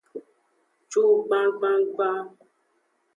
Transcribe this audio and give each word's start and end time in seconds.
Cugban 0.91 1.49
gbangban. 1.57 2.25